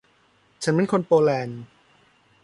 [0.63, 1.61] ฉันเป็นคนโปแลนด์